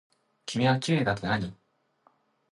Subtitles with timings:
[0.47, 1.53] 君はきれいだってなに。